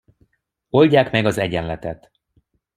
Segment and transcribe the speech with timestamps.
[0.69, 2.11] Oldják meg az egyenletet.